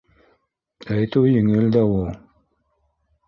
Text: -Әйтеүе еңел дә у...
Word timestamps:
-Әйтеүе 0.95 1.33
еңел 1.35 1.69
дә 1.75 1.83
у... 1.91 2.01